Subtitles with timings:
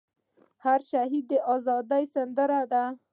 [0.63, 2.83] هر شهید ئې د ازادۍ سندره ده